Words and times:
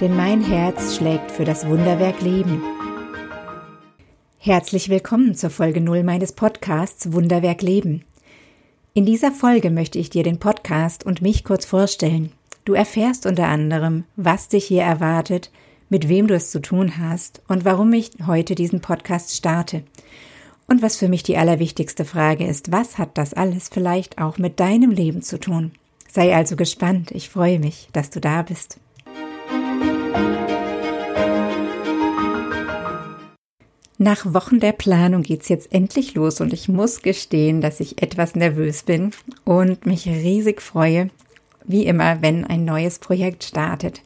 denn 0.00 0.14
mein 0.14 0.44
Herz 0.44 0.96
schlägt 0.96 1.32
für 1.32 1.44
das 1.44 1.66
Wunderwerk 1.66 2.20
Leben. 2.22 2.62
Herzlich 4.38 4.90
willkommen 4.90 5.34
zur 5.34 5.50
Folge 5.50 5.80
0 5.80 6.04
meines 6.04 6.32
Podcasts 6.32 7.12
Wunderwerk 7.12 7.62
Leben. 7.62 8.04
In 8.94 9.04
dieser 9.06 9.32
Folge 9.32 9.70
möchte 9.70 9.98
ich 9.98 10.08
dir 10.08 10.22
den 10.22 10.38
Podcast 10.38 11.04
und 11.04 11.20
mich 11.20 11.42
kurz 11.42 11.64
vorstellen. 11.64 12.30
Du 12.64 12.74
erfährst 12.74 13.26
unter 13.26 13.48
anderem, 13.48 14.04
was 14.14 14.48
dich 14.48 14.66
hier 14.66 14.82
erwartet, 14.82 15.50
mit 15.88 16.08
wem 16.08 16.28
du 16.28 16.34
es 16.34 16.52
zu 16.52 16.60
tun 16.60 16.98
hast 16.98 17.42
und 17.48 17.64
warum 17.64 17.92
ich 17.92 18.12
heute 18.24 18.54
diesen 18.54 18.80
Podcast 18.80 19.34
starte. 19.34 19.82
Und 20.68 20.80
was 20.80 20.96
für 20.96 21.08
mich 21.08 21.24
die 21.24 21.38
allerwichtigste 21.38 22.04
Frage 22.04 22.46
ist, 22.46 22.70
was 22.70 22.98
hat 22.98 23.18
das 23.18 23.34
alles 23.34 23.68
vielleicht 23.68 24.18
auch 24.18 24.38
mit 24.38 24.60
deinem 24.60 24.92
Leben 24.92 25.22
zu 25.22 25.40
tun? 25.40 25.72
Sei 26.08 26.36
also 26.36 26.54
gespannt, 26.54 27.10
ich 27.10 27.28
freue 27.28 27.58
mich, 27.58 27.88
dass 27.92 28.10
du 28.10 28.20
da 28.20 28.42
bist. 28.42 28.78
Nach 34.00 34.32
Wochen 34.32 34.60
der 34.60 34.72
Planung 34.72 35.22
geht's 35.22 35.48
jetzt 35.48 35.74
endlich 35.74 36.14
los 36.14 36.40
und 36.40 36.52
ich 36.52 36.68
muss 36.68 37.02
gestehen, 37.02 37.60
dass 37.60 37.80
ich 37.80 38.00
etwas 38.00 38.36
nervös 38.36 38.84
bin 38.84 39.10
und 39.44 39.86
mich 39.86 40.06
riesig 40.06 40.62
freue, 40.62 41.10
wie 41.64 41.84
immer, 41.84 42.22
wenn 42.22 42.44
ein 42.44 42.64
neues 42.64 43.00
Projekt 43.00 43.42
startet. 43.42 44.02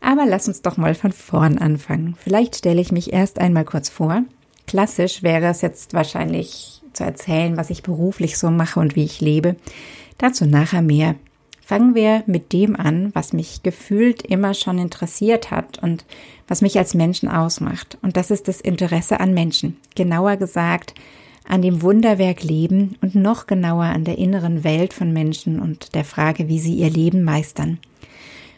Aber 0.00 0.26
lass 0.26 0.46
uns 0.46 0.62
doch 0.62 0.76
mal 0.76 0.94
von 0.94 1.10
vorn 1.10 1.58
anfangen. 1.58 2.16
Vielleicht 2.18 2.56
stelle 2.56 2.80
ich 2.80 2.92
mich 2.92 3.12
erst 3.12 3.40
einmal 3.40 3.64
kurz 3.64 3.88
vor. 3.88 4.22
Klassisch 4.68 5.24
wäre 5.24 5.46
es 5.46 5.60
jetzt 5.60 5.92
wahrscheinlich 5.92 6.80
zu 6.92 7.02
erzählen, 7.02 7.56
was 7.56 7.70
ich 7.70 7.82
beruflich 7.82 8.38
so 8.38 8.48
mache 8.50 8.78
und 8.78 8.94
wie 8.94 9.04
ich 9.04 9.20
lebe. 9.20 9.56
Dazu 10.18 10.46
nachher 10.46 10.82
mehr. 10.82 11.16
Fangen 11.72 11.94
wir 11.94 12.22
mit 12.26 12.52
dem 12.52 12.76
an, 12.76 13.12
was 13.14 13.32
mich 13.32 13.62
gefühlt 13.62 14.20
immer 14.20 14.52
schon 14.52 14.76
interessiert 14.76 15.50
hat 15.50 15.82
und 15.82 16.04
was 16.46 16.60
mich 16.60 16.76
als 16.76 16.92
Menschen 16.92 17.30
ausmacht. 17.30 17.96
Und 18.02 18.18
das 18.18 18.30
ist 18.30 18.46
das 18.46 18.60
Interesse 18.60 19.20
an 19.20 19.32
Menschen. 19.32 19.78
Genauer 19.94 20.36
gesagt, 20.36 20.92
an 21.48 21.62
dem 21.62 21.80
Wunderwerk 21.80 22.42
Leben 22.42 22.98
und 23.00 23.14
noch 23.14 23.46
genauer 23.46 23.84
an 23.84 24.04
der 24.04 24.18
inneren 24.18 24.64
Welt 24.64 24.92
von 24.92 25.14
Menschen 25.14 25.60
und 25.60 25.94
der 25.94 26.04
Frage, 26.04 26.46
wie 26.46 26.58
sie 26.58 26.74
ihr 26.74 26.90
Leben 26.90 27.22
meistern. 27.22 27.78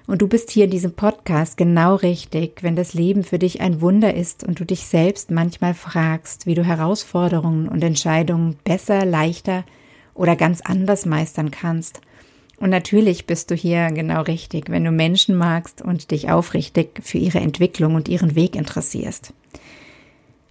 Und 0.08 0.20
du 0.20 0.26
bist 0.26 0.50
hier 0.50 0.64
in 0.64 0.72
diesem 0.72 0.94
Podcast 0.94 1.56
genau 1.56 1.94
richtig, 1.94 2.64
wenn 2.64 2.74
das 2.74 2.94
Leben 2.94 3.22
für 3.22 3.38
dich 3.38 3.60
ein 3.60 3.80
Wunder 3.80 4.12
ist 4.12 4.42
und 4.42 4.58
du 4.58 4.64
dich 4.64 4.86
selbst 4.86 5.30
manchmal 5.30 5.74
fragst, 5.74 6.46
wie 6.46 6.56
du 6.56 6.64
Herausforderungen 6.64 7.68
und 7.68 7.84
Entscheidungen 7.84 8.56
besser, 8.64 9.04
leichter 9.04 9.62
oder 10.14 10.34
ganz 10.34 10.62
anders 10.62 11.06
meistern 11.06 11.52
kannst– 11.52 12.00
und 12.58 12.70
natürlich 12.70 13.26
bist 13.26 13.50
du 13.50 13.54
hier 13.54 13.88
genau 13.90 14.22
richtig, 14.22 14.70
wenn 14.70 14.84
du 14.84 14.90
Menschen 14.90 15.36
magst 15.36 15.82
und 15.82 16.10
dich 16.10 16.30
aufrichtig 16.30 17.00
für 17.02 17.18
ihre 17.18 17.40
Entwicklung 17.40 17.94
und 17.94 18.08
ihren 18.08 18.34
Weg 18.34 18.54
interessierst. 18.54 19.32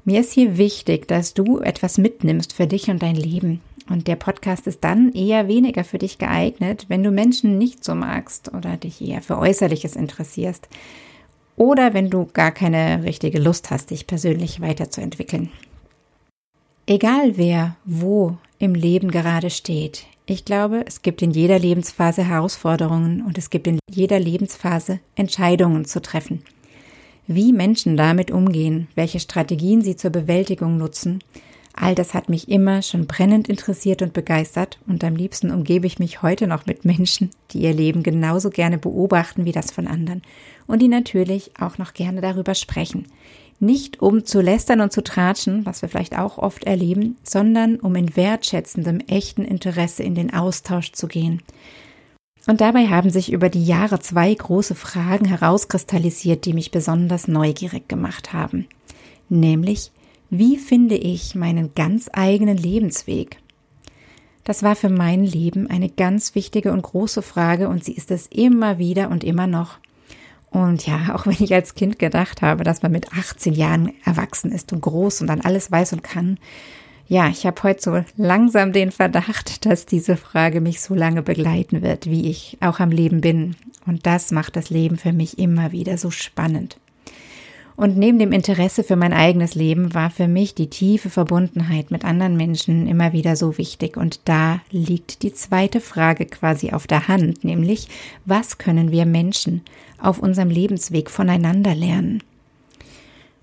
Mir 0.06 0.20
ist 0.20 0.34
hier 0.34 0.58
wichtig, 0.58 1.08
dass 1.08 1.34
du 1.34 1.60
etwas 1.60 1.98
mitnimmst 1.98 2.54
für 2.54 2.68
dich 2.68 2.90
und 2.90 3.02
dein 3.02 3.16
Leben. 3.16 3.62
Und 3.90 4.08
der 4.08 4.16
Podcast 4.16 4.68
ist 4.68 4.84
dann 4.84 5.12
eher 5.14 5.48
weniger 5.48 5.84
für 5.84 5.98
dich 5.98 6.18
geeignet, 6.18 6.86
wenn 6.88 7.04
du 7.04 7.12
Menschen 7.12 7.58
nicht 7.58 7.84
so 7.84 7.96
magst 7.96 8.54
oder 8.54 8.78
dich 8.78 9.02
eher 9.02 9.22
für 9.22 9.38
Äußerliches 9.38 9.96
interessierst 9.96 10.68
oder 11.56 11.94
wenn 11.94 12.10
du 12.10 12.28
gar 12.32 12.52
keine 12.52 13.04
richtige 13.04 13.40
Lust 13.40 13.72
hast, 13.72 13.92
dich 13.92 14.08
persönlich 14.08 14.62
weiterzuentwickeln. 14.62 15.52
Egal 16.86 17.38
wer 17.38 17.76
wo 17.86 18.38
im 18.60 18.76
Leben 18.76 19.12
gerade 19.12 19.50
steht, 19.50 20.06
ich 20.26 20.46
glaube, 20.46 20.84
es 20.88 21.02
gibt 21.02 21.22
in 21.22 21.32
jeder 21.32 21.60
Lebensphase 21.60 22.24
Herausforderungen 22.24 23.24
und 23.24 23.38
es 23.38 23.50
gibt 23.50 23.68
in 23.68 23.80
jeder 23.90 24.20
Lebensphase 24.20 25.00
Entscheidungen 25.16 25.86
zu 25.86 26.02
treffen. 26.02 26.44
Wie 27.28 27.54
Menschen 27.54 27.98
damit 27.98 28.32
umgehen, 28.32 28.88
welche 28.96 29.20
Strategien 29.20 29.82
sie 29.82 29.96
zur 29.96 30.12
Bewältigung 30.12 30.78
nutzen, 30.78 31.20
all 31.74 31.96
das 31.96 32.14
hat 32.14 32.30
mich 32.30 32.50
immer 32.50 32.82
schon 32.82 33.08
brennend 33.08 33.50
interessiert 33.50 34.02
und 34.02 34.14
begeistert 34.14 34.78
und 34.88 35.04
am 35.04 35.16
liebsten 35.16 35.52
umgebe 35.52 35.88
ich 35.88 36.00
mich 36.00 36.22
heute 36.22 36.48
noch 36.48 36.66
mit 36.66 36.86
Menschen, 36.86 37.32
die 37.52 37.60
ihr 37.60 37.74
Leben 37.74 38.04
genauso 38.04 38.50
gerne 38.50 38.78
beobachten 38.78 39.46
wie 39.46 39.52
das 39.52 39.72
von 39.72 39.88
anderen 39.88 40.22
und 40.68 40.82
die 40.82 40.88
natürlich 40.88 41.52
auch 41.60 41.78
noch 41.78 41.94
gerne 41.94 42.22
darüber 42.22 42.56
sprechen, 42.56 43.08
nicht 43.60 44.02
um 44.02 44.26
zu 44.26 44.42
lästern 44.42 44.82
und 44.82 44.92
zu 44.92 45.04
tratschen, 45.04 45.66
was 45.66 45.82
wir 45.82 45.90
vielleicht 45.90 46.18
auch 46.18 46.38
oft 46.38 46.64
erleben, 46.66 47.18
sondern 47.24 47.80
um 47.80 47.96
in 47.96 48.16
wertschätzendem, 48.16 49.00
echten 49.08 49.44
Interesse 49.44 50.04
in 50.04 50.16
den 50.16 50.34
Austausch 50.34 50.92
zu 50.92 51.08
gehen. 51.08 51.42
Und 52.46 52.60
dabei 52.60 52.88
haben 52.88 53.10
sich 53.10 53.32
über 53.32 53.50
die 53.50 53.66
Jahre 53.66 54.00
zwei 54.00 54.34
große 54.34 54.76
Fragen 54.76 55.26
herauskristallisiert, 55.26 56.46
die 56.46 56.54
mich 56.54 56.72
besonders 56.72 57.28
neugierig 57.28 57.88
gemacht 57.88 58.34
haben. 58.34 58.68
Nämlich, 59.30 59.92
wie 60.30 60.58
finde 60.58 60.96
ich 60.96 61.36
meinen 61.36 61.74
ganz 61.74 62.10
eigenen 62.12 62.58
Lebensweg? 62.58 63.38
Das 64.44 64.62
war 64.62 64.76
für 64.76 64.90
mein 64.90 65.24
Leben 65.24 65.68
eine 65.68 65.90
ganz 65.90 66.36
wichtige 66.36 66.74
und 66.74 66.82
große 66.82 67.22
Frage 67.22 67.70
und 67.70 67.84
sie 67.84 67.94
ist 67.94 68.12
es 68.12 68.28
immer 68.28 68.78
wieder 68.78 69.10
und 69.10 69.24
immer 69.24 69.48
noch. 69.48 69.80
Und 70.54 70.86
ja, 70.88 71.00
auch 71.16 71.26
wenn 71.26 71.36
ich 71.38 71.54
als 71.54 71.76
Kind 71.76 72.00
gedacht 72.00 72.42
habe, 72.42 72.64
dass 72.64 72.82
man 72.82 72.94
mit 72.94 73.12
18 73.12 73.54
Jahren 73.54 73.92
erwachsen 74.06 74.52
ist 74.52 74.72
und 74.72 74.82
groß 74.82 75.22
und 75.22 75.28
dann 75.28 75.42
alles 75.42 75.70
weiß 75.70 75.92
und 75.92 76.04
kann, 76.04 76.38
ja, 77.06 77.28
ich 77.28 77.46
habe 77.46 77.62
heute 77.64 77.82
so 77.82 78.04
langsam 78.16 78.72
den 78.72 78.90
Verdacht, 78.92 79.66
dass 79.66 79.86
diese 79.86 80.16
Frage 80.16 80.62
mich 80.62 80.80
so 80.80 80.96
lange 80.96 81.22
begleiten 81.22 81.82
wird, 81.82 82.06
wie 82.06 82.30
ich 82.30 82.58
auch 82.62 82.80
am 82.80 82.92
Leben 82.92 83.20
bin. 83.20 83.58
Und 83.86 84.06
das 84.06 84.32
macht 84.32 84.56
das 84.56 84.70
Leben 84.70 84.98
für 84.98 85.12
mich 85.12 85.38
immer 85.38 85.74
wieder 85.74 85.98
so 85.98 86.12
spannend. 86.12 86.78
Und 87.76 87.98
neben 87.98 88.20
dem 88.20 88.32
Interesse 88.32 88.84
für 88.84 88.96
mein 88.96 89.14
eigenes 89.14 89.56
Leben 89.56 89.94
war 89.94 90.12
für 90.12 90.28
mich 90.28 90.54
die 90.54 90.70
tiefe 90.70 91.10
Verbundenheit 91.10 91.90
mit 91.90 92.06
anderen 92.06 92.38
Menschen 92.38 92.88
immer 92.88 93.14
wieder 93.14 93.36
so 93.36 93.58
wichtig. 93.58 93.98
Und 93.98 94.20
da 94.26 94.62
liegt 94.70 95.24
die 95.24 95.34
zweite 95.34 95.82
Frage 95.82 96.26
quasi 96.26 96.72
auf 96.72 96.86
der 96.86 97.08
Hand, 97.08 97.44
nämlich 97.44 97.88
was 98.26 98.60
können 98.60 98.92
wir 98.92 99.06
Menschen 99.06 99.62
auf 100.00 100.20
unserem 100.20 100.50
Lebensweg 100.50 101.10
voneinander 101.10 101.74
lernen? 101.74 102.22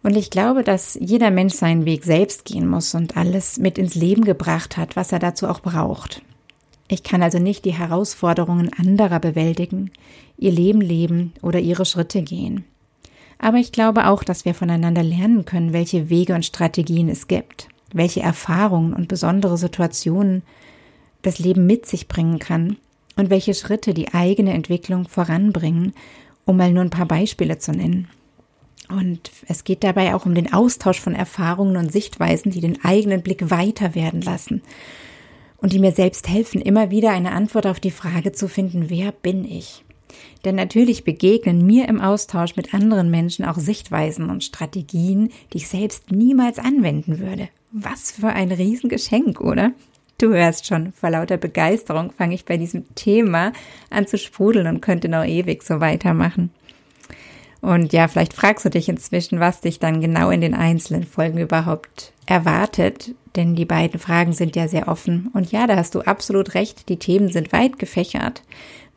Und 0.03 0.17
ich 0.17 0.31
glaube, 0.31 0.63
dass 0.63 0.97
jeder 1.01 1.31
Mensch 1.31 1.55
seinen 1.55 1.85
Weg 1.85 2.05
selbst 2.05 2.45
gehen 2.45 2.67
muss 2.67 2.95
und 2.95 3.17
alles 3.17 3.59
mit 3.59 3.77
ins 3.77 3.95
Leben 3.95 4.25
gebracht 4.25 4.77
hat, 4.77 4.97
was 4.97 5.13
er 5.13 5.19
dazu 5.19 5.47
auch 5.47 5.61
braucht. 5.61 6.23
Ich 6.89 7.03
kann 7.03 7.23
also 7.23 7.39
nicht 7.39 7.65
die 7.65 7.75
Herausforderungen 7.75 8.71
anderer 8.73 9.21
bewältigen, 9.21 9.91
ihr 10.39 10.53
Leben 10.53 10.81
leben 10.81 11.33
oder 11.43 11.61
ihre 11.61 11.85
Schritte 11.85 12.23
gehen. 12.23 12.65
Aber 13.43 13.57
ich 13.57 13.73
glaube 13.73 14.07
auch, 14.07 14.23
dass 14.23 14.45
wir 14.45 14.53
voneinander 14.53 15.03
lernen 15.03 15.47
können, 15.47 15.73
welche 15.73 16.11
Wege 16.11 16.35
und 16.35 16.45
Strategien 16.45 17.09
es 17.09 17.27
gibt, 17.27 17.69
welche 17.93 18.21
Erfahrungen 18.21 18.93
und 18.93 19.09
besondere 19.09 19.57
Situationen 19.57 20.43
das 21.23 21.39
Leben 21.39 21.65
mit 21.65 21.87
sich 21.87 22.07
bringen 22.07 22.39
kann 22.39 22.77
und 23.17 23.31
welche 23.31 23.55
Schritte 23.55 23.95
die 23.95 24.13
eigene 24.13 24.53
Entwicklung 24.53 25.09
voranbringen, 25.09 25.95
um 26.45 26.59
mal 26.59 26.71
nur 26.71 26.83
ein 26.83 26.91
paar 26.91 27.07
Beispiele 27.07 27.59
zu 27.59 27.73
nennen. 27.73 28.09
Und 28.91 29.31
es 29.49 29.65
geht 29.65 29.85
dabei 29.85 30.15
auch 30.15 30.27
um 30.27 30.35
den 30.35 30.53
Austausch 30.53 31.01
von 31.01 31.15
Erfahrungen 31.15 31.79
und 31.79 31.91
Sichtweisen, 31.91 32.53
die 32.53 32.61
den 32.61 32.85
eigenen 32.85 33.23
Blick 33.23 33.51
weiter 33.51 33.95
werden 33.95 34.21
lassen 34.21 34.61
und 35.57 35.73
die 35.73 35.79
mir 35.79 35.93
selbst 35.93 36.29
helfen, 36.29 36.61
immer 36.61 36.91
wieder 36.91 37.11
eine 37.11 37.33
Antwort 37.33 37.67
auf 37.67 37.81
die 37.81 37.91
Frage 37.91 38.33
zu 38.33 38.49
finden, 38.49 38.91
wer 38.91 39.13
bin 39.13 39.47
ich? 39.47 39.83
Denn 40.45 40.55
natürlich 40.55 41.05
begegnen 41.05 41.67
mir 41.67 41.89
im 41.89 42.01
Austausch 42.01 42.57
mit 42.57 42.75
anderen 42.75 43.11
Menschen 43.11 43.45
auch 43.45 43.59
Sichtweisen 43.59 44.31
und 44.31 44.45
Strategien, 44.45 45.31
die 45.53 45.59
ich 45.59 45.69
selbst 45.69 46.11
niemals 46.11 46.59
anwenden 46.59 47.19
würde. 47.19 47.49
Was 47.73 48.13
für 48.13 48.29
ein 48.29 48.51
Riesengeschenk, 48.51 49.41
oder? 49.41 49.73
Du 50.19 50.35
hörst 50.35 50.67
schon, 50.67 50.93
vor 50.93 51.11
lauter 51.11 51.39
Begeisterung 51.39 52.11
fange 52.11 52.35
ich 52.35 52.45
bei 52.45 52.57
diesem 52.57 52.95
Thema 52.95 53.53
an 53.89 54.07
zu 54.07 54.19
sprudeln 54.19 54.67
und 54.67 54.83
könnte 54.83 55.09
noch 55.09 55.25
ewig 55.25 55.63
so 55.63 55.81
weitermachen. 55.81 56.51
Und 57.63 57.93
ja, 57.93 58.09
vielleicht 58.09 58.33
fragst 58.33 58.65
du 58.65 58.71
dich 58.71 58.89
inzwischen, 58.89 59.39
was 59.39 59.61
dich 59.61 59.79
dann 59.79 60.01
genau 60.01 60.31
in 60.31 60.41
den 60.41 60.55
einzelnen 60.55 61.05
Folgen 61.05 61.39
überhaupt 61.39 62.13
erwartet, 62.27 63.15
denn 63.37 63.55
die 63.55 63.65
beiden 63.65 64.01
Fragen 64.01 64.33
sind 64.33 64.57
ja 64.57 64.67
sehr 64.67 64.89
offen. 64.89 65.31
Und 65.33 65.53
ja, 65.53 65.67
da 65.67 65.77
hast 65.77 65.95
du 65.95 66.01
absolut 66.01 66.55
recht, 66.55 66.89
die 66.89 66.99
Themen 66.99 67.31
sind 67.31 67.53
weit 67.53 67.79
gefächert. 67.79 68.43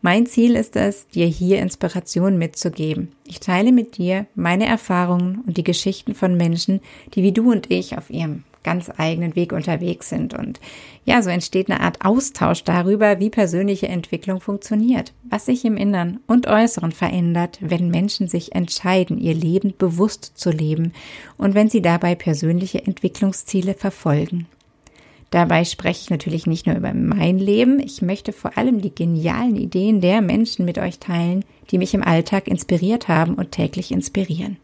Mein 0.06 0.26
Ziel 0.26 0.58
ist 0.58 0.76
es, 0.76 1.08
dir 1.08 1.28
hier 1.28 1.62
Inspiration 1.62 2.38
mitzugeben. 2.38 3.14
Ich 3.26 3.40
teile 3.40 3.72
mit 3.72 3.98
dir 3.98 4.26
meine 4.36 4.66
Erfahrungen 4.66 5.42
und 5.48 5.56
die 5.56 5.64
Geschichten 5.64 6.14
von 6.14 6.36
Menschen, 6.36 6.82
die 7.14 7.24
wie 7.24 7.32
du 7.32 7.50
und 7.50 7.72
ich 7.72 7.98
auf 7.98 8.10
ihrem 8.10 8.44
ganz 8.64 8.92
eigenen 8.98 9.38
Weg 9.38 9.54
unterwegs 9.54 10.10
sind. 10.10 10.34
Und 10.34 10.60
ja, 11.06 11.22
so 11.22 11.30
entsteht 11.30 11.72
eine 11.72 11.80
Art 11.80 12.04
Austausch 12.04 12.66
darüber, 12.66 13.22
wie 13.22 13.30
persönliche 13.30 13.88
Entwicklung 13.88 14.42
funktioniert, 14.42 15.14
was 15.30 15.46
sich 15.46 15.64
im 15.64 15.78
Innern 15.78 16.20
und 16.28 16.48
Äußeren 16.48 16.92
verändert, 16.92 17.60
wenn 17.62 17.88
Menschen 17.88 18.28
sich 18.28 18.54
entscheiden, 18.54 19.22
ihr 19.22 19.34
Leben 19.34 19.74
bewusst 19.78 20.34
zu 20.36 20.52
leben 20.52 20.92
und 21.38 21.56
wenn 21.56 21.70
sie 21.70 21.82
dabei 21.82 22.14
persönliche 22.16 22.86
Entwicklungsziele 22.86 23.74
verfolgen. 23.74 24.48
Dabei 25.34 25.66
spreche 25.66 26.00
ich 26.00 26.10
natürlich 26.12 26.46
nicht 26.46 26.68
nur 26.68 26.76
über 26.76 26.94
mein 26.94 27.40
Leben, 27.40 27.80
ich 27.80 28.04
möchte 28.04 28.34
vor 28.34 28.56
allem 28.56 28.82
die 28.82 28.94
genialen 28.94 29.56
Ideen 29.56 30.00
der 30.00 30.22
Menschen 30.22 30.64
mit 30.64 30.78
euch 30.78 31.00
teilen, 31.00 31.44
die 31.72 31.80
mich 31.80 31.96
im 31.96 32.04
Alltag 32.04 32.48
inspiriert 32.48 33.08
haben 33.08 33.34
und 33.34 33.50
täglich 33.50 33.92
inspirieren. 33.92 34.58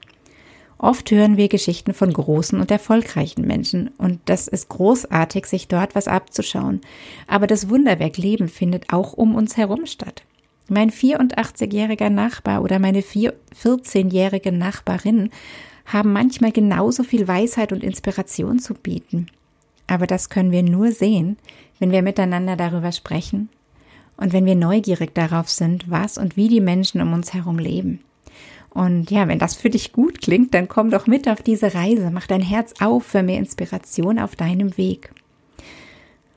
Oft 0.77 1.09
hören 1.09 1.37
wir 1.37 1.47
Geschichten 1.47 1.95
von 1.95 2.13
großen 2.13 2.59
und 2.59 2.69
erfolgreichen 2.69 3.47
Menschen 3.47 3.89
und 3.97 4.19
das 4.25 4.47
ist 4.47 4.69
großartig, 4.69 5.47
sich 5.47 5.67
dort 5.67 5.95
was 5.95 6.07
abzuschauen. 6.07 6.81
Aber 7.25 7.47
das 7.47 7.71
Wunderwerk 7.71 8.17
Leben 8.17 8.47
findet 8.47 8.93
auch 8.93 9.13
um 9.13 9.33
uns 9.33 9.57
herum 9.57 9.87
statt. 9.87 10.21
Mein 10.67 10.91
84-jähriger 10.91 12.11
Nachbar 12.11 12.61
oder 12.61 12.77
meine 12.77 13.01
14-jährige 13.01 14.51
Nachbarin 14.51 15.31
haben 15.87 16.13
manchmal 16.13 16.51
genauso 16.51 17.01
viel 17.01 17.27
Weisheit 17.27 17.71
und 17.71 17.83
Inspiration 17.83 18.59
zu 18.59 18.75
bieten. 18.75 19.31
Aber 19.89 20.05
das 20.05 20.29
können 20.29 20.51
wir 20.51 20.61
nur 20.61 20.91
sehen, 20.91 21.37
wenn 21.79 21.91
wir 21.91 22.03
miteinander 22.03 22.55
darüber 22.55 22.91
sprechen 22.91 23.49
und 24.17 24.33
wenn 24.33 24.45
wir 24.45 24.53
neugierig 24.53 25.15
darauf 25.15 25.49
sind, 25.49 25.89
was 25.89 26.19
und 26.19 26.37
wie 26.37 26.47
die 26.47 26.61
Menschen 26.61 27.01
um 27.01 27.11
uns 27.11 27.33
herum 27.33 27.57
leben. 27.57 27.99
Und 28.69 29.09
ja, 29.09 29.27
wenn 29.27 29.39
das 29.39 29.55
für 29.55 29.71
dich 29.71 29.91
gut 29.91 30.21
klingt, 30.21 30.53
dann 30.53 30.67
komm 30.67 30.91
doch 30.91 31.07
mit 31.07 31.27
auf 31.27 31.41
diese 31.41 31.73
Reise, 31.73 32.11
mach 32.11 32.27
dein 32.27 32.43
Herz 32.43 32.75
auf 32.79 33.03
für 33.03 33.23
mehr 33.23 33.39
Inspiration 33.39 34.19
auf 34.19 34.35
deinem 34.35 34.77
Weg. 34.77 35.11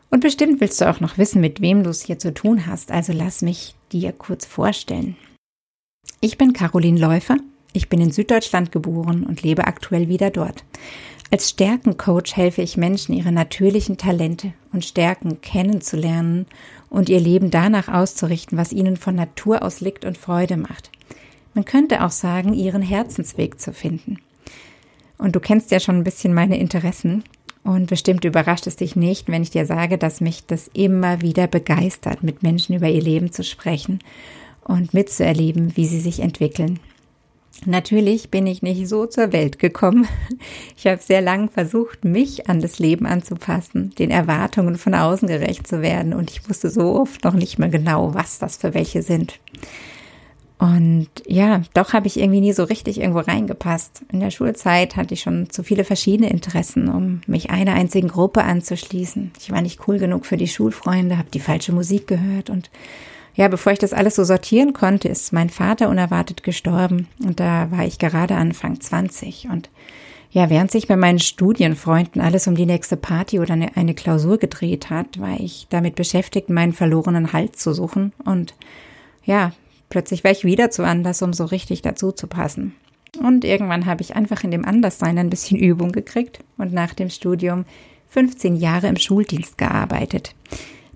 Und 0.09 0.21
bestimmt 0.21 0.63
willst 0.63 0.81
du 0.81 0.89
auch 0.89 1.01
noch 1.01 1.19
wissen, 1.19 1.43
mit 1.43 1.61
wem 1.61 1.85
du 1.85 1.91
es 1.91 2.03
hier 2.03 2.19
zu 2.19 2.33
tun 2.33 2.67
hast, 2.67 2.91
also 2.91 3.13
lass 3.13 3.43
mich 3.43 3.75
dir 3.93 4.13
kurz 4.13 4.47
vorstellen. 4.47 5.17
Ich 6.23 6.39
bin 6.39 6.55
Caroline 6.55 6.99
Läufer, 6.99 7.37
ich 7.75 7.91
bin 7.91 8.01
in 8.01 8.13
Süddeutschland 8.13 8.73
geboren 8.73 9.25
und 9.25 9.43
lebe 9.43 9.67
aktuell 9.67 10.09
wieder 10.09 10.31
dort. 10.31 10.65
Als 11.33 11.49
Stärkencoach 11.49 12.37
helfe 12.37 12.61
ich 12.61 12.77
Menschen, 12.77 13.15
ihre 13.15 13.33
natürlichen 13.33 13.97
Talente 13.97 14.53
und 14.71 14.85
Stärken 14.85 15.41
kennenzulernen 15.41 16.45
und 16.91 17.09
ihr 17.09 17.21
Leben 17.21 17.51
danach 17.51 17.89
auszurichten, 17.89 18.59
was 18.59 18.71
ihnen 18.71 18.99
von 18.99 19.15
Natur 19.15 19.63
aus 19.63 19.81
liegt 19.81 20.05
und 20.05 20.19
Freude 20.19 20.59
macht. 20.59 20.91
Man 21.55 21.65
könnte 21.65 22.05
auch 22.05 22.11
sagen, 22.11 22.53
ihren 22.53 22.83
Herzensweg 22.83 23.59
zu 23.59 23.73
finden. 23.73 24.19
Und 25.17 25.35
du 25.35 25.41
kennst 25.41 25.71
ja 25.71 25.81
schon 25.81 25.97
ein 25.97 26.05
bisschen 26.05 26.35
meine 26.35 26.59
Interessen. 26.59 27.25
Und 27.65 27.87
bestimmt 27.87 28.27
überrascht 28.27 28.67
es 28.67 28.77
dich 28.77 28.95
nicht, 28.95 29.29
wenn 29.29 29.43
ich 29.43 29.51
dir 29.51 29.65
sage, 29.65 29.97
dass 29.97 30.21
mich 30.21 30.45
das 30.45 30.69
immer 30.75 31.23
wieder 31.23 31.47
begeistert, 31.47 32.23
mit 32.23 32.43
Menschen 32.43 32.77
über 32.77 32.91
ihr 32.91 33.01
Leben 33.01 33.33
zu 33.33 33.43
sprechen 33.43 34.01
und 34.65 34.93
mitzuerleben, 34.93 35.79
wie 35.79 35.87
sie 35.87 36.01
sich 36.01 36.21
entwickeln. 36.21 36.79
Natürlich 37.65 38.31
bin 38.31 38.47
ich 38.47 38.63
nicht 38.63 38.89
so 38.89 39.07
zur 39.07 39.33
Welt 39.33 39.59
gekommen. 39.59 40.09
Ich 40.77 40.87
habe 40.87 41.01
sehr 41.01 41.21
lang 41.21 41.49
versucht, 41.49 42.05
mich 42.05 42.49
an 42.49 42.61
das 42.61 42.81
Leben 42.81 43.07
anzupassen, 43.07 43.95
den 43.99 44.11
Erwartungen 44.11 44.77
von 44.77 44.95
außen 44.95 45.29
gerecht 45.29 45.67
zu 45.67 45.81
werden 45.81 46.13
und 46.13 46.31
ich 46.31 46.49
wusste 46.49 46.71
so 46.71 46.97
oft 46.99 47.23
noch 47.23 47.35
nicht 47.35 47.59
mehr 47.59 47.69
genau, 47.69 48.15
was 48.15 48.41
das 48.41 48.57
für 48.57 48.75
welche 48.75 49.03
sind. 49.03 49.39
Und 50.63 51.09
ja, 51.27 51.63
doch 51.75 51.93
habe 51.93 52.07
ich 52.07 52.21
irgendwie 52.21 52.41
nie 52.41 52.53
so 52.53 52.63
richtig 52.63 53.01
irgendwo 53.01 53.19
reingepasst. 53.19 54.05
In 54.13 54.21
der 54.21 54.31
Schulzeit 54.31 54.95
hatte 54.95 55.15
ich 55.15 55.21
schon 55.21 55.51
zu 55.51 55.65
viele 55.65 55.83
verschiedene 55.83 56.31
Interessen, 56.31 56.89
um 56.89 57.21
mich 57.27 57.51
einer 57.51 57.75
einzigen 57.75 58.07
Gruppe 58.07 58.45
anzuschließen. 58.45 59.33
Ich 59.41 59.51
war 59.51 59.61
nicht 59.61 59.89
cool 59.89 59.99
genug 59.99 60.25
für 60.25 60.37
die 60.37 60.47
Schulfreunde, 60.47 61.19
habe 61.19 61.31
die 61.35 61.41
falsche 61.41 61.73
Musik 61.73 62.07
gehört 62.07 62.49
und 62.49 62.71
ja, 63.35 63.49
bevor 63.49 63.73
ich 63.73 63.79
das 63.79 63.93
alles 63.93 64.17
so 64.17 64.25
sortieren 64.25 64.73
konnte, 64.73 65.09
ist 65.09 65.33
mein 65.33 65.51
Vater 65.51 65.89
unerwartet 65.89 66.43
gestorben 66.43 67.09
und 67.25 67.41
da 67.41 67.71
war 67.71 67.85
ich 67.85 67.99
gerade 67.99 68.35
Anfang 68.35 68.81
20 68.81 69.49
und 69.51 69.71
ja, 70.31 70.49
während 70.49 70.71
sich 70.71 70.89
bei 70.89 70.97
meinen 70.97 71.19
Studienfreunden 71.19 72.23
alles 72.23 72.47
um 72.47 72.55
die 72.55 72.65
nächste 72.65 72.97
Party 72.97 73.39
oder 73.39 73.53
eine, 73.53 73.77
eine 73.77 73.95
Klausur 73.95 74.39
gedreht 74.39 74.89
hat, 74.89 75.21
war 75.21 75.39
ich 75.39 75.67
damit 75.69 75.95
beschäftigt, 75.95 76.49
meinen 76.49 76.73
verlorenen 76.73 77.35
Halt 77.35 77.57
zu 77.57 77.75
suchen 77.75 78.13
und 78.25 78.55
ja, 79.25 79.53
Plötzlich 79.93 80.25
war 80.25 80.31
ich 80.31 80.43
wieder 80.43 80.71
zu 80.71 80.87
anders, 80.87 81.21
um 81.21 81.35
so 81.35 81.45
richtig 81.45 81.83
dazu 81.83 82.13
zu 82.13 82.27
passen. 82.27 82.75
Und 83.21 83.45
irgendwann 83.45 83.85
habe 83.85 84.01
ich 84.01 84.17
einfach 84.17 84.43
in 84.43 84.51
dem 84.51 84.65
Anderssein 84.65 85.19
ein 85.19 85.29
bisschen 85.29 85.59
Übung 85.61 85.93
gekriegt 85.93 86.43
und 86.57 86.73
nach 86.73 86.95
dem 86.95 87.11
Studium 87.11 87.67
15 88.09 88.57
Jahre 88.57 88.87
im 88.87 88.97
Schuldienst 88.97 89.59
gearbeitet. 89.59 90.35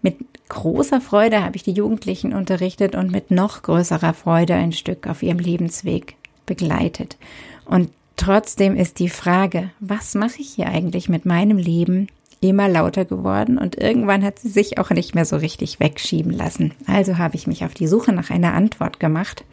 Mit 0.00 0.16
großer 0.48 1.00
Freude 1.00 1.42
habe 1.44 1.56
ich 1.56 1.62
die 1.62 1.72
Jugendlichen 1.72 2.32
unterrichtet 2.32 2.94
und 2.94 3.10
mit 3.10 3.30
noch 3.30 3.62
größerer 3.62 4.14
Freude 4.14 4.54
ein 4.54 4.72
Stück 4.72 5.06
auf 5.06 5.22
ihrem 5.22 5.38
Lebensweg 5.38 6.14
begleitet. 6.46 7.16
Und 7.64 7.90
trotzdem 8.16 8.76
ist 8.76 8.98
die 8.98 9.08
Frage, 9.08 9.70
was 9.80 10.14
mache 10.14 10.40
ich 10.40 10.50
hier 10.50 10.68
eigentlich 10.68 11.08
mit 11.08 11.26
meinem 11.26 11.58
Leben, 11.58 12.08
immer 12.40 12.68
lauter 12.68 13.04
geworden 13.04 13.58
und 13.58 13.76
irgendwann 13.76 14.22
hat 14.22 14.38
sie 14.38 14.48
sich 14.48 14.78
auch 14.78 14.90
nicht 14.90 15.14
mehr 15.14 15.24
so 15.24 15.36
richtig 15.36 15.80
wegschieben 15.80 16.32
lassen. 16.32 16.74
Also 16.86 17.18
habe 17.18 17.36
ich 17.36 17.46
mich 17.46 17.64
auf 17.64 17.74
die 17.74 17.86
Suche 17.86 18.12
nach 18.12 18.30
einer 18.30 18.52
Antwort 18.52 19.00
gemacht 19.00 19.44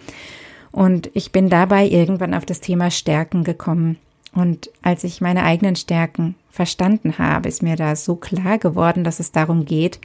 und 0.71 1.09
ich 1.13 1.31
bin 1.31 1.49
dabei 1.49 1.87
irgendwann 1.87 2.33
auf 2.33 2.45
das 2.45 2.59
Thema 2.59 2.91
Stärken 2.91 3.43
gekommen. 3.43 3.97
Und 4.33 4.69
als 4.81 5.03
ich 5.03 5.21
meine 5.21 5.43
eigenen 5.43 5.75
Stärken 5.75 6.35
verstanden 6.49 7.19
habe, 7.19 7.47
ist 7.47 7.61
mir 7.61 7.75
da 7.75 7.95
so 7.95 8.15
klar 8.15 8.57
geworden, 8.57 9.03
dass 9.03 9.19
es 9.19 9.31
darum 9.31 9.65
geht, 9.65 9.99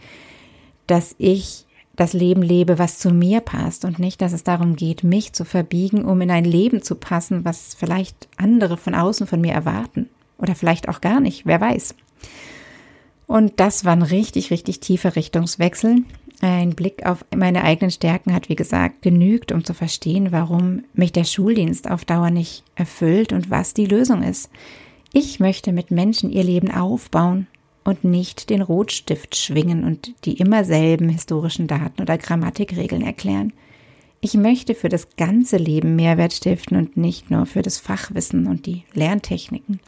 dass 0.89 1.15
ich 1.19 1.67
das 1.99 2.13
Leben 2.13 2.43
lebe, 2.43 2.79
was 2.79 2.99
zu 2.99 3.11
mir 3.11 3.41
passt 3.41 3.85
und 3.85 3.99
nicht, 3.99 4.23
dass 4.23 4.33
es 4.33 4.45
darum 4.45 4.77
geht, 4.77 5.03
mich 5.03 5.33
zu 5.33 5.45
verbiegen, 5.45 6.05
um 6.05 6.21
in 6.21 6.31
ein 6.31 6.45
Leben 6.45 6.81
zu 6.81 6.95
passen, 6.95 7.45
was 7.45 7.75
vielleicht 7.75 8.29
andere 8.37 8.77
von 8.77 8.95
außen 8.95 9.27
von 9.27 9.41
mir 9.41 9.53
erwarten 9.53 10.09
oder 10.39 10.55
vielleicht 10.55 10.89
auch 10.89 11.01
gar 11.01 11.21
nicht, 11.21 11.45
wer 11.45 11.61
weiß. 11.61 11.97
Und 13.27 13.61
das 13.61 13.85
war 13.85 13.93
ein 13.93 14.03
richtig, 14.03 14.51
richtig 14.51 14.81
tiefer 14.81 15.17
Richtungswechsel. 15.17 16.05
Ein 16.41 16.71
Blick 16.71 17.05
auf 17.05 17.25
meine 17.37 17.65
eigenen 17.65 17.91
Stärken 17.91 18.33
hat, 18.33 18.49
wie 18.49 18.55
gesagt, 18.55 19.03
genügt, 19.03 19.51
um 19.51 19.65
zu 19.65 19.75
verstehen, 19.75 20.31
warum 20.31 20.85
mich 20.95 21.13
der 21.13 21.25
Schuldienst 21.25 21.91
auf 21.91 22.05
Dauer 22.05 22.31
nicht 22.31 22.63
erfüllt 22.77 23.33
und 23.33 23.51
was 23.51 23.75
die 23.75 23.87
Lösung 23.87 24.23
ist. 24.23 24.51
Ich 25.13 25.41
möchte 25.41 25.73
mit 25.73 25.91
Menschen 25.91 26.31
ihr 26.31 26.45
Leben 26.45 26.71
aufbauen 26.71 27.49
und 27.89 28.05
nicht 28.05 28.51
den 28.51 28.61
Rotstift 28.61 29.35
schwingen 29.35 29.83
und 29.83 30.13
die 30.27 30.35
immer 30.35 30.63
selben 30.63 31.09
historischen 31.09 31.69
Daten 31.69 32.03
oder 32.03 32.19
Grammatikregeln 32.19 33.01
erklären. 33.01 33.55
Ich 34.21 34.35
möchte 34.35 34.75
für 34.75 34.91
das 34.91 35.17
ganze 35.17 35.57
Leben 35.57 35.97
Mehrwert 35.97 36.35
stiften 36.35 36.77
und 36.77 36.99
nicht 36.99 37.31
nur 37.31 37.47
für 37.47 37.63
das 37.63 37.79
Fachwissen 37.79 38.47
und 38.47 38.67
die 38.67 38.83
Lerntechniken. 38.93 39.81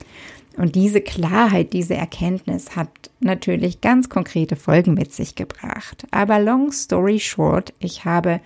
Und 0.56 0.76
diese 0.76 1.02
Klarheit, 1.02 1.74
diese 1.74 1.94
Erkenntnis 1.94 2.74
hat 2.74 2.88
natürlich 3.20 3.82
ganz 3.82 4.08
konkrete 4.08 4.56
Folgen 4.56 4.94
mit 4.94 5.12
sich 5.12 5.34
gebracht. 5.34 6.06
Aber 6.10 6.40
long 6.40 6.72
story 6.72 7.20
short, 7.20 7.74
ich 7.80 8.06
habe 8.06 8.40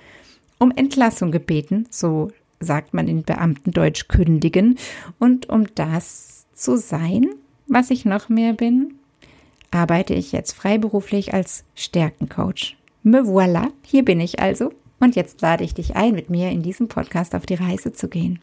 um 0.58 0.73
Entlassung 0.75 1.30
gebeten, 1.30 1.87
so 1.90 2.32
sagt 2.58 2.92
man 2.92 3.06
in 3.06 3.23
Beamtendeutsch 3.23 4.08
kündigen, 4.08 4.78
und 5.20 5.49
um 5.49 5.73
das 5.76 6.46
zu 6.54 6.76
sein, 6.76 7.28
was 7.68 7.90
ich 7.90 8.04
noch 8.04 8.28
mehr 8.28 8.52
bin, 8.52 8.94
arbeite 9.75 10.14
ich 10.14 10.33
jetzt 10.33 10.52
freiberuflich 10.52 11.35
als 11.35 11.64
Stärkencoach. 11.75 12.76
Me 13.02 13.21
voilà, 13.21 13.69
hier 13.85 14.04
bin 14.04 14.21
ich 14.21 14.40
also. 14.40 14.73
Und 15.00 15.16
jetzt 15.16 15.43
lade 15.43 15.64
ich 15.64 15.75
dich 15.75 15.97
ein, 15.97 16.14
mit 16.14 16.31
mir 16.31 16.50
in 16.50 16.62
diesem 16.62 16.88
Podcast 16.88 17.35
auf 17.35 17.45
die 17.45 17.54
Reise 17.54 17.93
zu 17.93 18.09
gehen. 18.09 18.40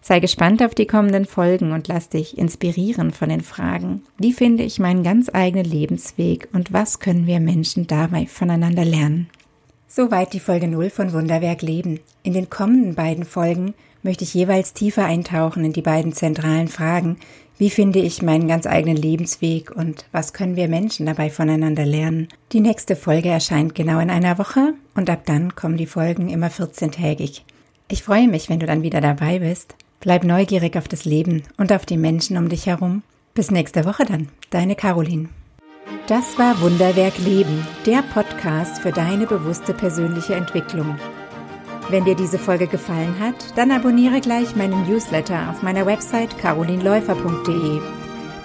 Sei 0.00 0.18
gespannt 0.18 0.62
auf 0.62 0.74
die 0.74 0.86
kommenden 0.86 1.26
Folgen 1.26 1.72
und 1.72 1.86
lass 1.86 2.08
dich 2.08 2.38
inspirieren 2.38 3.12
von 3.12 3.28
den 3.28 3.42
Fragen. 3.42 4.02
Wie 4.18 4.32
finde 4.32 4.64
ich 4.64 4.80
meinen 4.80 5.04
ganz 5.04 5.30
eigenen 5.32 5.66
Lebensweg 5.66 6.48
und 6.52 6.72
was 6.72 6.98
können 6.98 7.26
wir 7.26 7.38
Menschen 7.38 7.86
dabei 7.86 8.26
voneinander 8.26 8.84
lernen? 8.84 9.28
Soweit 9.86 10.32
die 10.32 10.40
Folge 10.40 10.68
0 10.68 10.88
von 10.88 11.12
Wunderwerk 11.12 11.62
Leben. 11.62 12.00
In 12.22 12.32
den 12.32 12.48
kommenden 12.48 12.94
beiden 12.94 13.24
Folgen 13.24 13.74
möchte 14.02 14.24
ich 14.24 14.32
jeweils 14.32 14.72
tiefer 14.72 15.04
eintauchen 15.04 15.64
in 15.64 15.72
die 15.72 15.82
beiden 15.82 16.12
zentralen 16.12 16.68
Fragen. 16.68 17.18
Wie 17.60 17.68
finde 17.68 17.98
ich 17.98 18.22
meinen 18.22 18.48
ganz 18.48 18.64
eigenen 18.66 18.96
Lebensweg 18.96 19.70
und 19.70 20.06
was 20.12 20.32
können 20.32 20.56
wir 20.56 20.66
Menschen 20.66 21.04
dabei 21.04 21.28
voneinander 21.28 21.84
lernen? 21.84 22.28
Die 22.52 22.60
nächste 22.60 22.96
Folge 22.96 23.28
erscheint 23.28 23.74
genau 23.74 23.98
in 23.98 24.08
einer 24.08 24.38
Woche 24.38 24.72
und 24.94 25.10
ab 25.10 25.24
dann 25.26 25.54
kommen 25.56 25.76
die 25.76 25.84
Folgen 25.84 26.30
immer 26.30 26.46
14-tägig. 26.46 27.42
Ich 27.88 28.02
freue 28.02 28.28
mich, 28.28 28.48
wenn 28.48 28.60
du 28.60 28.66
dann 28.66 28.82
wieder 28.82 29.02
dabei 29.02 29.40
bist. 29.40 29.74
Bleib 30.00 30.24
neugierig 30.24 30.74
auf 30.78 30.88
das 30.88 31.04
Leben 31.04 31.42
und 31.58 31.70
auf 31.70 31.84
die 31.84 31.98
Menschen 31.98 32.38
um 32.38 32.48
dich 32.48 32.64
herum. 32.64 33.02
Bis 33.34 33.50
nächste 33.50 33.84
Woche 33.84 34.06
dann, 34.06 34.30
deine 34.48 34.74
Caroline. 34.74 35.28
Das 36.06 36.38
war 36.38 36.62
Wunderwerk 36.62 37.18
Leben, 37.18 37.66
der 37.84 38.02
Podcast 38.14 38.80
für 38.80 38.90
deine 38.90 39.26
bewusste 39.26 39.74
persönliche 39.74 40.34
Entwicklung. 40.34 40.98
Wenn 41.88 42.04
dir 42.04 42.14
diese 42.14 42.38
Folge 42.38 42.66
gefallen 42.66 43.16
hat, 43.18 43.56
dann 43.56 43.70
abonniere 43.70 44.20
gleich 44.20 44.54
meinen 44.54 44.86
Newsletter 44.88 45.50
auf 45.50 45.62
meiner 45.62 45.86
Website 45.86 46.38
carolinläufer.de. 46.38 47.80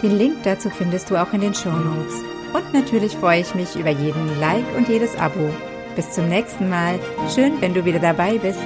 Den 0.01 0.17
Link 0.17 0.37
dazu 0.43 0.69
findest 0.69 1.09
du 1.09 1.21
auch 1.21 1.31
in 1.33 1.41
den 1.41 1.53
Show 1.53 1.71
Notes. 1.71 2.23
Und 2.53 2.73
natürlich 2.73 3.15
freue 3.17 3.41
ich 3.41 3.53
mich 3.53 3.75
über 3.75 3.89
jeden 3.89 4.39
Like 4.39 4.65
und 4.77 4.87
jedes 4.87 5.15
Abo. 5.17 5.49
Bis 5.95 6.11
zum 6.11 6.27
nächsten 6.27 6.69
Mal. 6.69 6.99
Schön, 7.33 7.61
wenn 7.61 7.73
du 7.73 7.85
wieder 7.85 7.99
dabei 7.99 8.37
bist. 8.37 8.59